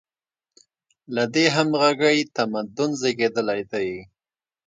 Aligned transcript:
له 1.15 1.23
دې 1.33 1.45
همغږۍ 1.55 2.19
تمدن 2.37 2.89
زېږېدلی 3.01 3.61
دی. 3.71 3.89